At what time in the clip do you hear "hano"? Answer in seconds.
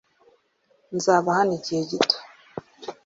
1.37-1.51